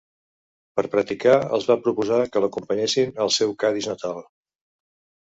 [0.79, 4.23] Per practicar, els va proposar que l'acompanyessin al seu Cadis natal.